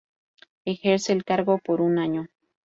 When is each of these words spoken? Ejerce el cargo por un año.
Ejerce 0.65 1.13
el 1.13 1.23
cargo 1.25 1.59
por 1.59 1.79
un 1.79 1.99
año. 1.99 2.27